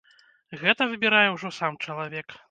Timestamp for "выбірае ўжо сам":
0.93-1.77